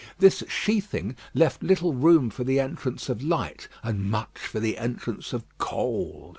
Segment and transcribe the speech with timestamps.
[0.17, 5.31] This sheathing left little room for the entrance of light and much for the entrance
[5.31, 6.29] of cold.